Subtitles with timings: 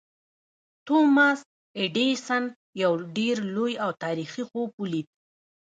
[0.87, 1.39] توماس
[1.79, 2.43] ایډېسن
[2.81, 5.07] یو ډېر لوی او تاریخي خوب ولید